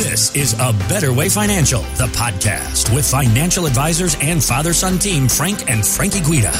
[0.00, 5.28] This is A Better Way Financial, the podcast with financial advisors and father son team
[5.28, 6.50] Frank and Frankie Guida.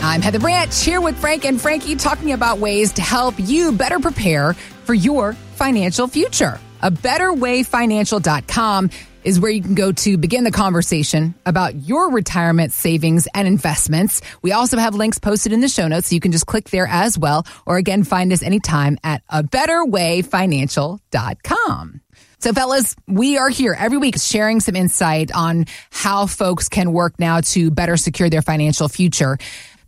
[0.00, 3.98] I'm Heather Branch here with Frank and Frankie talking about ways to help you better
[3.98, 4.54] prepare
[4.86, 6.58] for your financial future.
[6.80, 8.88] A betterwayfinancial.com
[9.24, 14.22] is where you can go to begin the conversation about your retirement savings and investments.
[14.40, 16.86] We also have links posted in the show notes, so you can just click there
[16.86, 17.46] as well.
[17.66, 22.00] Or again, find us anytime at a betterwayfinancial.com.
[22.44, 27.18] So, fellas, we are here every week sharing some insight on how folks can work
[27.18, 29.38] now to better secure their financial future.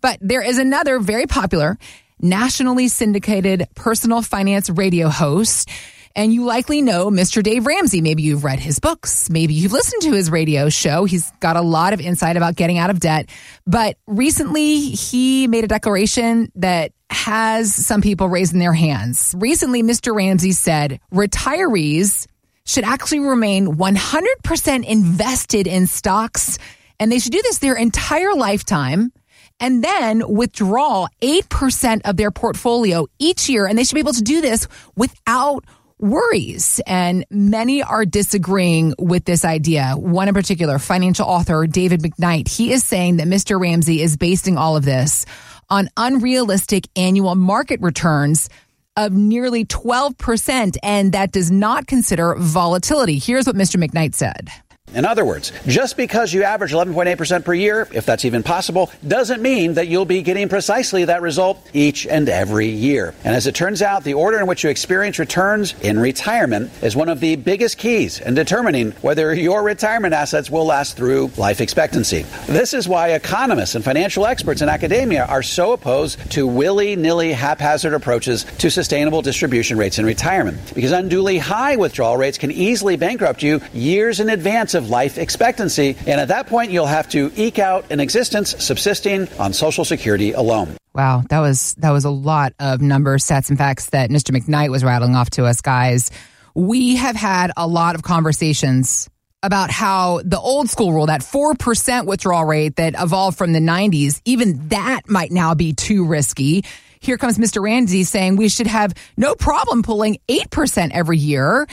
[0.00, 1.76] But there is another very popular
[2.18, 5.68] nationally syndicated personal finance radio host
[6.14, 7.42] and you likely know Mr.
[7.42, 8.00] Dave Ramsey.
[8.00, 9.28] Maybe you've read his books.
[9.28, 11.04] Maybe you've listened to his radio show.
[11.04, 13.28] He's got a lot of insight about getting out of debt.
[13.66, 19.34] But recently he made a declaration that has some people raising their hands.
[19.36, 20.14] Recently, Mr.
[20.14, 22.26] Ramsey said retirees
[22.66, 26.58] should actually remain 100% invested in stocks
[26.98, 29.12] and they should do this their entire lifetime
[29.60, 33.66] and then withdraw 8% of their portfolio each year.
[33.66, 35.64] And they should be able to do this without
[35.98, 36.80] worries.
[36.86, 39.94] And many are disagreeing with this idea.
[39.94, 43.58] One in particular, financial author David McKnight, he is saying that Mr.
[43.58, 45.24] Ramsey is basing all of this
[45.70, 48.50] on unrealistic annual market returns
[48.96, 53.18] of nearly 12%, and that does not consider volatility.
[53.18, 53.82] Here's what Mr.
[53.82, 54.50] McKnight said.
[54.94, 59.42] In other words, just because you average 11.8% per year, if that's even possible, doesn't
[59.42, 63.12] mean that you'll be getting precisely that result each and every year.
[63.24, 66.94] And as it turns out, the order in which you experience returns in retirement is
[66.94, 71.60] one of the biggest keys in determining whether your retirement assets will last through life
[71.60, 72.22] expectancy.
[72.46, 77.92] This is why economists and financial experts in academia are so opposed to willy-nilly haphazard
[77.92, 80.58] approaches to sustainable distribution rates in retirement.
[80.74, 85.96] Because unduly high withdrawal rates can easily bankrupt you years in advance of life expectancy.
[86.06, 90.32] And at that point, you'll have to eke out an existence subsisting on Social Security
[90.32, 90.76] alone.
[90.94, 94.34] Wow, that was that was a lot of numbers, stats, and facts that Mr.
[94.34, 96.10] McKnight was rattling off to us, guys.
[96.54, 99.10] We have had a lot of conversations
[99.42, 104.20] about how the old school rule, that 4% withdrawal rate that evolved from the 90s,
[104.24, 106.64] even that might now be too risky.
[106.98, 107.62] Here comes Mr.
[107.62, 111.66] Ramsey saying we should have no problem pulling 8% every year.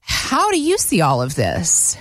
[0.00, 1.96] How do you see all of this?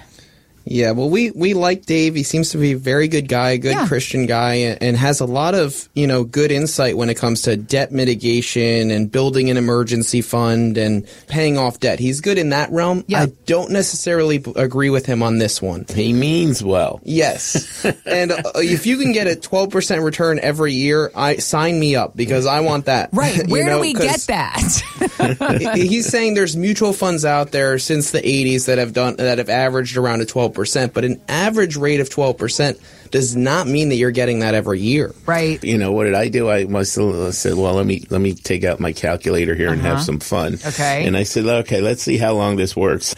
[0.69, 2.13] Yeah, well, we, we like Dave.
[2.13, 3.87] He seems to be a very good guy, good yeah.
[3.87, 7.41] Christian guy, and, and, has a lot of, you know, good insight when it comes
[7.43, 11.97] to debt mitigation and building an emergency fund and paying off debt.
[11.97, 13.03] He's good in that realm.
[13.07, 13.21] Yeah.
[13.21, 15.85] I don't necessarily agree with him on this one.
[15.89, 17.01] He means well.
[17.03, 17.83] Yes.
[18.05, 22.15] and uh, if you can get a 12% return every year, I sign me up
[22.15, 23.09] because I want that.
[23.19, 23.47] Right.
[23.49, 25.75] Where know, do we get that?
[25.75, 29.49] he's saying there's mutual funds out there since the 80s that have done that have
[29.49, 32.79] averaged around a 12 12%, but an average rate of 12%
[33.11, 35.13] does not mean that you're getting that every year.
[35.25, 35.63] Right.
[35.63, 36.49] You know, what did I do?
[36.49, 39.73] I must have said, well, let me, let me take out my calculator here uh-huh.
[39.73, 40.03] and have uh-huh.
[40.03, 40.53] some fun.
[40.65, 41.05] Okay.
[41.05, 43.15] And I said, okay, let's see how long this works.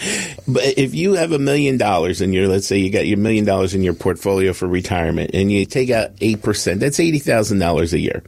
[0.48, 3.46] But if you have a million dollars in your, let's say you got your million
[3.46, 8.24] dollars in your portfolio for retirement and you take out 8%, that's $80,000 a year.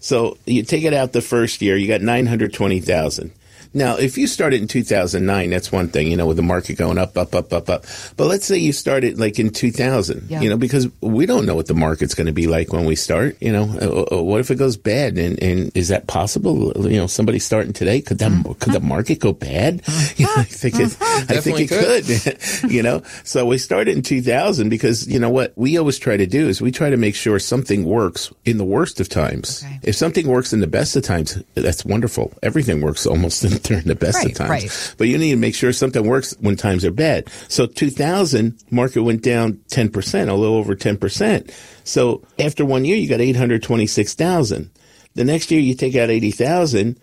[0.00, 3.32] So you take it out the first year, you got 920,000.
[3.76, 6.96] Now, if you started in 2009, that's one thing, you know, with the market going
[6.96, 7.84] up, up, up, up, up.
[8.16, 10.40] But let's say you started like in 2000, yeah.
[10.40, 12.96] you know, because we don't know what the market's going to be like when we
[12.96, 15.18] start, you know, uh, uh, what if it goes bad?
[15.18, 16.72] And, and is that possible?
[16.90, 18.52] You know, somebody starting today, could that, mm-hmm.
[18.52, 19.82] could the market go bad?
[20.16, 22.70] You know, I think it, I think it could, could.
[22.70, 26.26] you know, so we started in 2000 because, you know, what we always try to
[26.26, 29.62] do is we try to make sure something works in the worst of times.
[29.62, 29.80] Okay.
[29.82, 32.32] If something works in the best of times, that's wonderful.
[32.42, 34.50] Everything works almost in during the best right, of times.
[34.50, 34.94] Right.
[34.98, 37.28] But you need to make sure something works when times are bad.
[37.48, 41.50] So 2000, market went down 10%, a little over 10%.
[41.84, 44.70] So after one year, you got 826,000.
[45.14, 47.00] The next year, you take out 80,000,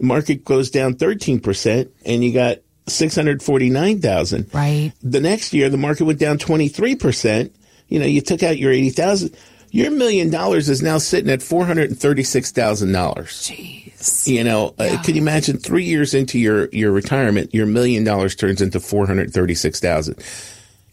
[0.00, 4.52] market goes down 13%, and you got 649,000.
[4.52, 4.92] Right.
[5.02, 7.52] The next year, the market went down 23%.
[7.88, 9.36] You know, you took out your 80,000.
[9.70, 13.83] Your million dollars is now sitting at $436,000.
[14.04, 14.28] Jeez.
[14.28, 14.92] You know, uh, yeah.
[14.94, 18.80] uh, can you imagine three years into your, your retirement, your million dollars turns into
[18.80, 20.22] 436,000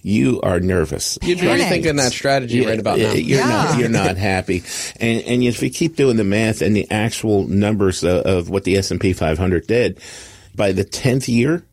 [0.04, 1.18] you are nervous.
[1.22, 3.12] You're thinking that strategy yeah, right about now.
[3.14, 3.48] You're yeah.
[3.48, 3.80] not.
[3.80, 4.64] You're not happy,
[5.00, 8.64] and and if you keep doing the math and the actual numbers of, of what
[8.64, 10.00] the S and P 500 did,
[10.56, 11.64] by the tenth year,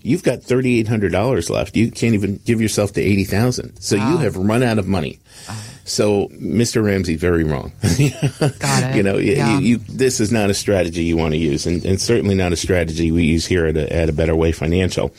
[0.00, 1.76] you've got thirty eight hundred dollars left.
[1.76, 3.80] You can't even give yourself to eighty thousand.
[3.80, 4.12] So wow.
[4.12, 5.18] you have run out of money.
[5.92, 6.82] So Mr.
[6.82, 7.70] Ramsey, very wrong.
[7.82, 8.96] Got it.
[8.96, 9.58] you know, yeah.
[9.58, 12.50] you, you, this is not a strategy you want to use, and, and certainly not
[12.50, 15.14] a strategy we use here at a, at a Better Way Financial.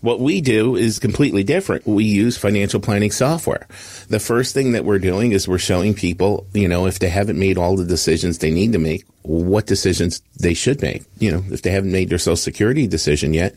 [0.00, 1.88] What we do is completely different.
[1.88, 3.66] We use financial planning software.
[4.10, 7.38] The first thing that we're doing is we're showing people, you know, if they haven't
[7.38, 11.02] made all the decisions they need to make, what decisions they should make.
[11.18, 13.56] You know, if they haven't made their social security decision yet,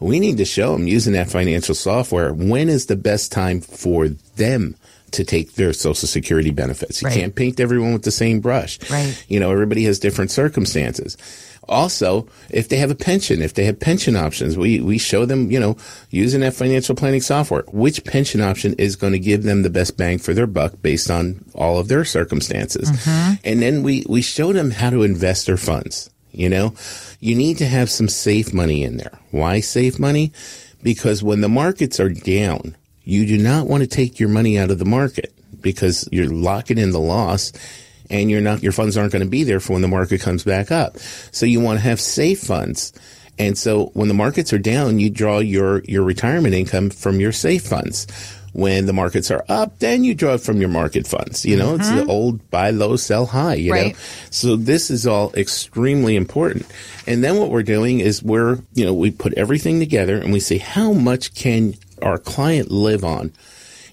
[0.00, 4.08] we need to show them using that financial software when is the best time for
[4.08, 4.74] them
[5.12, 7.02] to take their social security benefits.
[7.02, 7.18] You Right.
[7.18, 8.78] can't paint everyone with the same brush.
[8.90, 9.14] Right.
[9.28, 11.16] You know, everybody has different circumstances.
[11.68, 15.50] Also, if they have a pension, if they have pension options, we, we show them,
[15.50, 15.76] you know,
[16.10, 19.98] using that financial planning software, which pension option is going to give them the best
[19.98, 22.90] bang for their buck based on all of their circumstances.
[22.90, 23.34] Mm-hmm.
[23.44, 26.08] And then we, we show them how to invest their funds.
[26.32, 26.74] You know,
[27.20, 29.18] you need to have some safe money in there.
[29.30, 30.32] Why safe money?
[30.82, 32.76] Because when the markets are down,
[33.08, 35.32] you do not want to take your money out of the market
[35.62, 37.54] because you're locking in the loss
[38.10, 40.44] and you're not, your funds aren't going to be there for when the market comes
[40.44, 40.98] back up.
[41.32, 42.92] So you want to have safe funds.
[43.38, 47.32] And so when the markets are down, you draw your, your retirement income from your
[47.32, 48.06] safe funds.
[48.52, 51.46] When the markets are up, then you draw it from your market funds.
[51.46, 52.10] You know, it's the mm-hmm.
[52.10, 53.94] old buy low, sell high, you Right.
[53.94, 54.00] know?
[54.30, 56.66] So this is all extremely important.
[57.06, 60.40] And then what we're doing is we're, you know, we put everything together and we
[60.40, 63.32] say, how much can our client live on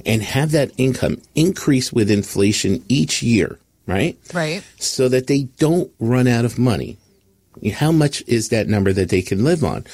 [0.06, 4.18] and have that income increase with inflation each year, right?
[4.34, 4.64] Right.
[4.78, 6.98] So that they don't run out of money.
[7.74, 9.86] How much is that number that they can live on?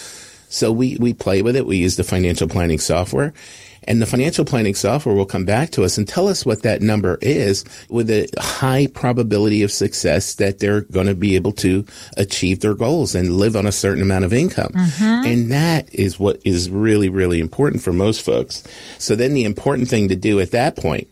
[0.49, 1.65] So we, we play with it.
[1.65, 3.33] We use the financial planning software
[3.83, 6.81] and the financial planning software will come back to us and tell us what that
[6.81, 11.85] number is with a high probability of success that they're going to be able to
[12.17, 14.71] achieve their goals and live on a certain amount of income.
[14.73, 15.25] Mm-hmm.
[15.27, 18.63] And that is what is really, really important for most folks.
[18.97, 21.07] So then the important thing to do at that point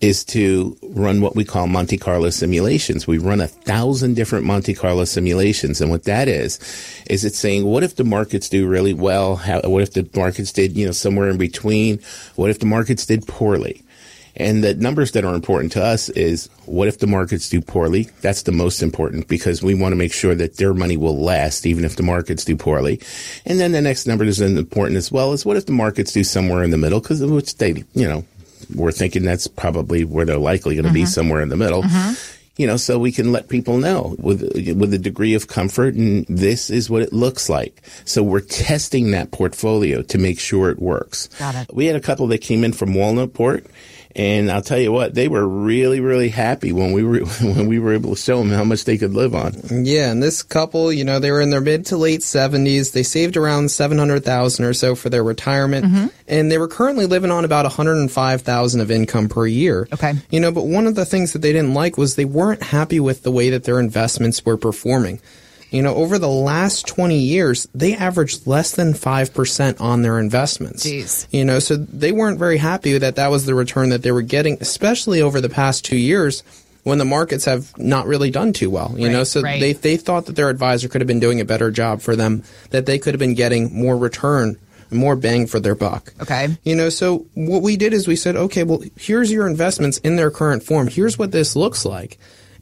[0.00, 3.06] is to run what we call Monte Carlo simulations.
[3.06, 5.80] We run a thousand different Monte Carlo simulations.
[5.80, 6.58] And what that is,
[7.10, 9.36] is it's saying, what if the markets do really well?
[9.36, 12.00] How, what if the markets did, you know, somewhere in between?
[12.36, 13.82] What if the markets did poorly?
[14.36, 18.04] And the numbers that are important to us is what if the markets do poorly?
[18.20, 21.66] That's the most important because we want to make sure that their money will last
[21.66, 23.00] even if the markets do poorly.
[23.44, 26.22] And then the next number that's important as well is what if the markets do
[26.22, 27.00] somewhere in the middle?
[27.00, 28.24] Cause which they, you know,
[28.74, 31.08] we're thinking that's probably where they're likely going to be mm-hmm.
[31.08, 31.82] somewhere in the middle.
[31.82, 32.14] Mm-hmm.
[32.56, 34.42] You know, so we can let people know with
[34.76, 37.80] with a degree of comfort, and this is what it looks like.
[38.04, 41.28] So we're testing that portfolio to make sure it works.
[41.38, 41.72] Got it.
[41.72, 43.66] We had a couple that came in from Walnutport,
[44.16, 47.78] and I'll tell you what, they were really, really happy when we were when we
[47.78, 49.54] were able to show them how much they could live on.
[49.70, 52.92] Yeah, and this couple, you know, they were in their mid to late 70s.
[52.92, 56.06] They saved around 700,000 or so for their retirement, mm-hmm.
[56.26, 59.88] and they were currently living on about 105,000 of income per year.
[59.92, 60.14] Okay.
[60.30, 63.00] You know, but one of the things that they didn't like was they weren't happy
[63.00, 65.20] with the way that their investments were performing.
[65.70, 70.86] You know, over the last 20 years, they averaged less than 5% on their investments.
[70.86, 71.26] Jeez.
[71.30, 74.22] You know, so they weren't very happy that that was the return that they were
[74.22, 76.42] getting, especially over the past two years
[76.84, 78.94] when the markets have not really done too well.
[78.96, 79.60] You know, so right.
[79.60, 82.44] they they thought that their advisor could have been doing a better job for them,
[82.70, 84.56] that they could have been getting more return,
[84.90, 86.14] more bang for their buck.
[86.22, 86.56] Okay.
[86.64, 90.16] You know, so what we did is we said, okay, well, here's your investments in
[90.16, 90.88] their current form.
[90.88, 92.18] Here's what this looks like.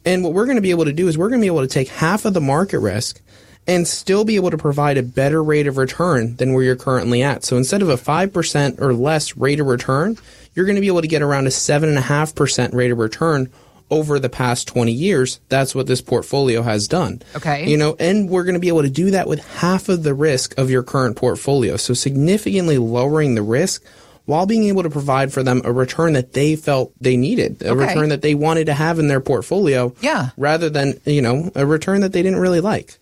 [0.07, 1.61] And what we're going to be able to do is we're going to be able
[1.61, 3.19] to take half of the market risk
[3.67, 7.21] and still be able to provide a better rate of return than where you're currently
[7.21, 7.43] at.
[7.43, 10.17] So instead of a 5% or less rate of return,
[10.55, 13.51] you're going to be able to get around a 7.5% rate of return
[13.89, 15.41] over the past 20 years.
[15.49, 17.21] That's what this portfolio has done.
[17.35, 17.69] Okay.
[17.69, 20.13] You know, and we're going to be able to do that with half of the
[20.13, 21.75] risk of your current portfolio.
[21.75, 23.83] So significantly lowering the risk
[24.27, 27.69] while being able to provide for them a return that they felt they needed, a
[27.69, 27.87] Okay.
[27.87, 29.93] return that they wanted to have in their portfolio.
[30.01, 30.29] Yeah.
[30.37, 32.99] Rather than, you know, a return that they didn't really like.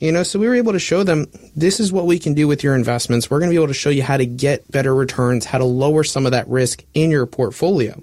[0.00, 1.26] You know, so we were able to show them
[1.56, 3.30] this is what we can do with your investments.
[3.30, 5.64] We're going to be able to show you how to get better returns, how to
[5.64, 8.02] lower some of that risk in your portfolio.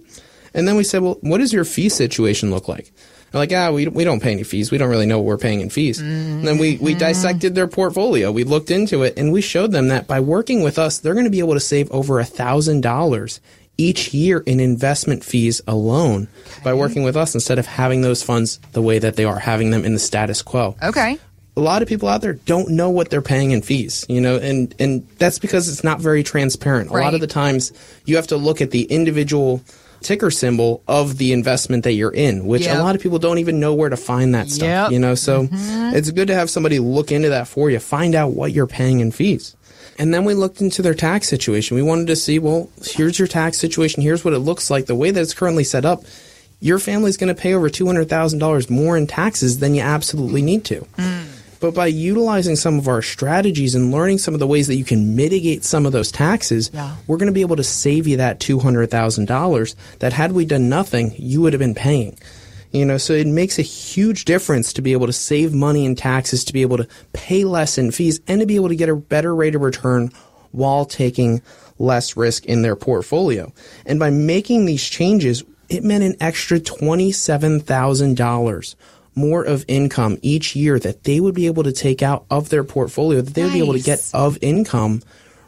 [0.53, 2.91] And then we said, well, what does your fee situation look like?
[3.31, 4.71] They're like, ah, we, we don't pay any fees.
[4.71, 5.99] We don't really know what we're paying in fees.
[5.99, 8.31] And then we, we dissected their portfolio.
[8.31, 11.25] We looked into it and we showed them that by working with us, they're going
[11.25, 13.39] to be able to save over a thousand dollars
[13.77, 16.27] each year in investment fees alone
[16.63, 19.71] by working with us instead of having those funds the way that they are, having
[19.71, 21.17] them in the status quo Okay.
[21.55, 24.35] a lot of people out there don't know what they're paying in fees, you know,
[24.37, 26.89] and and that's because it's not very transparent.
[26.91, 27.71] A lot of the times
[28.05, 29.61] you have to look at the individual
[30.01, 32.77] ticker symbol of the investment that you're in, which Yep.
[32.77, 34.91] a lot of people don't even know where to find that stuff, Yep.
[34.91, 35.15] you know.
[35.15, 35.95] So mm-hmm.
[35.95, 38.99] it's good to have somebody look into that for you, find out what you're paying
[38.99, 39.55] in fees.
[39.97, 41.75] And then we looked into their tax situation.
[41.75, 44.01] We wanted to see, well, here's your tax situation.
[44.01, 44.85] Here's what it looks like.
[44.85, 46.03] The way that it's currently set up,
[46.59, 50.87] your family's going to pay over $200,000 more in taxes than you absolutely need to.
[50.97, 51.25] Mm.
[51.61, 54.83] But by utilizing some of our strategies and learning some of the ways that you
[54.83, 56.95] can mitigate some of those taxes, yeah.
[57.05, 61.13] we're going to be able to save you that $200,000 that had we done nothing,
[61.17, 62.17] you would have been paying.
[62.71, 65.95] You know, so it makes a huge difference to be able to save money in
[65.95, 68.89] taxes, to be able to pay less in fees, and to be able to get
[68.89, 70.09] a better rate of return
[70.51, 71.43] while taking
[71.77, 73.53] less risk in their portfolio.
[73.85, 78.75] And by making these changes, it meant an extra $27,000
[79.15, 82.63] more of income each year that they would be able to take out of their
[82.63, 83.51] portfolio, that they nice.
[83.51, 85.01] would be able to get of income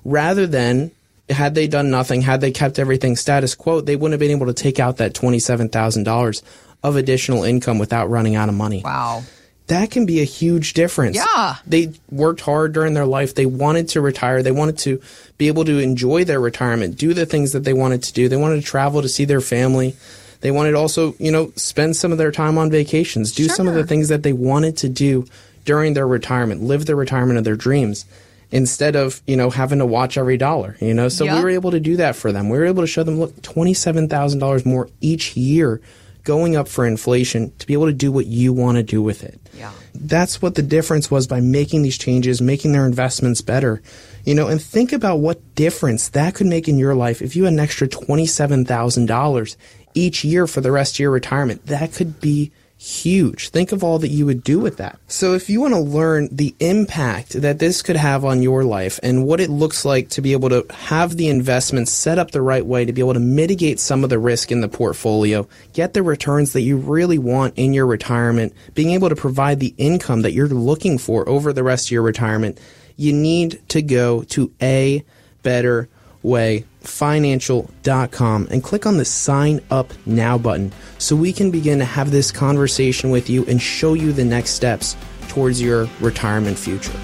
[0.03, 0.91] rather than
[1.29, 4.47] had they done nothing, had they kept everything status quo, they wouldn't have been able
[4.47, 6.43] to take out that $27,000
[6.83, 8.81] of additional income without running out of money.
[8.83, 9.23] Wow.
[9.67, 11.15] That can be a huge difference.
[11.15, 11.55] Yeah.
[11.65, 13.33] They worked hard during their life.
[13.33, 14.43] They wanted to retire.
[14.43, 15.01] They wanted to
[15.37, 18.27] be able to enjoy their retirement, do the things that they wanted to do.
[18.27, 19.95] They wanted to travel to see their family.
[20.43, 23.55] They wanted to also, you know, spend some of their time on vacations, do sure.
[23.55, 25.25] some of the things that they wanted to do
[25.63, 28.05] during their retirement, live the retirement of their dreams
[28.51, 31.07] instead of, you know, having to watch every dollar, you know?
[31.07, 31.37] So yep.
[31.37, 32.49] we were able to do that for them.
[32.49, 35.79] We were able to show them, look, $27,000 more each year
[36.25, 39.23] going up for inflation to be able to do what you want to do with
[39.23, 39.39] it.
[39.57, 39.71] Yeah.
[39.95, 43.81] That's what the difference was by making these changes, making their investments better.
[44.25, 47.45] You know, and think about what difference that could make in your life if you
[47.45, 49.55] had an extra $27,000
[49.93, 51.65] each year for the rest of your retirement.
[51.65, 52.51] That could be
[52.83, 53.47] huge.
[53.49, 54.99] Think of all that you would do with that.
[55.07, 58.99] So if you want to learn the impact that this could have on your life
[59.01, 62.41] and what it looks like to be able to have the investments set up the
[62.41, 65.93] right way to be able to mitigate some of the risk in the portfolio, get
[65.93, 70.23] the returns that you really want in your retirement, being able to provide the income
[70.23, 72.59] that you're looking for over the rest of your retirement,
[72.97, 75.05] you need to go to a
[75.41, 75.87] better
[76.23, 81.85] way financial.com and click on the sign up now button so we can begin to
[81.85, 84.95] have this conversation with you and show you the next steps
[85.27, 86.99] towards your retirement future.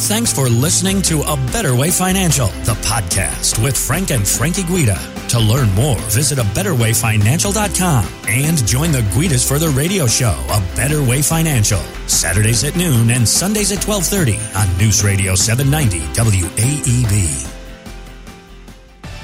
[0.00, 4.96] Thanks for listening to A Better Way Financial, the podcast with Frank and Frankie Guida.
[5.30, 10.76] To learn more, visit a betterwayfinancial.com and join the Guidas for the radio show, A
[10.76, 17.57] Better Way Financial, Saturdays at noon and Sundays at 1230 on News Radio 790 WAEB.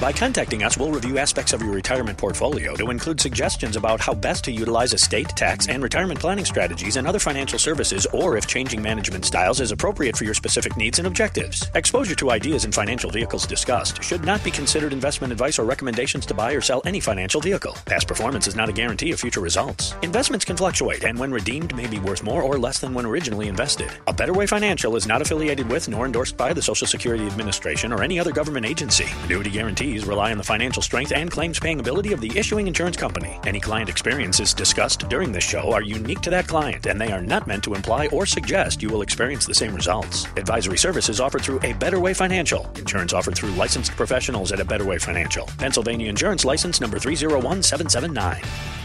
[0.00, 4.12] By contacting us, we'll review aspects of your retirement portfolio to include suggestions about how
[4.12, 8.48] best to utilize estate, tax, and retirement planning strategies and other financial services, or if
[8.48, 11.70] changing management styles is appropriate for your specific needs and objectives.
[11.76, 16.26] Exposure to ideas and financial vehicles discussed should not be considered investment advice or recommendations
[16.26, 17.76] to buy or sell any financial vehicle.
[17.86, 19.94] Past performance is not a guarantee of future results.
[20.02, 23.46] Investments can fluctuate, and when redeemed, may be worth more or less than when originally
[23.46, 23.92] invested.
[24.08, 27.92] A Better Way Financial is not affiliated with nor endorsed by the Social Security Administration
[27.92, 29.06] or any other government agency.
[29.22, 32.66] Annuity guarantee guarantees rely on the financial strength and claims paying ability of the issuing
[32.66, 33.38] insurance company.
[33.46, 37.20] Any client experiences discussed during this show are unique to that client, and they are
[37.20, 40.26] not meant to imply or suggest you will experience the same results.
[40.36, 42.66] Advisory services offered through A Better Way Financial.
[42.78, 45.46] Insurance offered through licensed professionals at A Better Way Financial.
[45.58, 48.83] Pennsylvania Insurance License number 301779.